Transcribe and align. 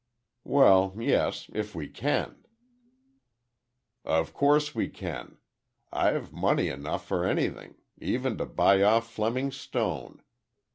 "Well, 0.45 0.95
yes, 0.99 1.47
if 1.53 1.75
we 1.75 1.87
can." 1.87 2.43
"Of 4.03 4.33
course 4.33 4.73
we 4.73 4.87
can. 4.89 5.37
I've 5.93 6.33
money 6.33 6.69
enough 6.69 7.05
for 7.05 7.23
anything—even 7.23 8.39
to 8.39 8.47
buy 8.47 8.81
off 8.81 9.11
Fleming 9.13 9.51
Stone. 9.51 10.23